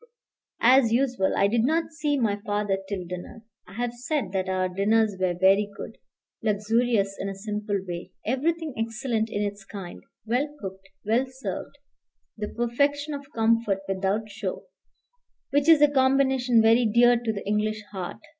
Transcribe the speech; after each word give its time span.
As 0.63 0.91
usual, 0.91 1.35
I 1.37 1.45
did 1.47 1.63
not 1.63 1.91
see 1.91 2.17
my 2.17 2.35
father 2.43 2.75
till 2.89 3.05
dinner. 3.05 3.43
I 3.67 3.73
have 3.73 3.93
said 3.93 4.31
that 4.31 4.49
our 4.49 4.67
dinners 4.67 5.15
were 5.21 5.35
very 5.35 5.69
good, 5.77 5.99
luxurious 6.41 7.15
in 7.19 7.29
a 7.29 7.35
simple 7.35 7.79
way, 7.87 8.09
everything 8.25 8.73
excellent 8.75 9.29
in 9.29 9.43
its 9.43 9.63
kind, 9.63 10.01
well 10.25 10.47
cooked, 10.59 10.89
well 11.05 11.27
served, 11.29 11.77
the 12.35 12.47
perfection 12.49 13.13
of 13.13 13.31
comfort 13.35 13.81
without 13.87 14.27
show, 14.27 14.65
which 15.51 15.69
is 15.69 15.83
a 15.83 15.87
combination 15.87 16.63
very 16.63 16.87
dear 16.87 17.15
to 17.19 17.31
the 17.31 17.45
English 17.45 17.83
heart. 17.91 18.21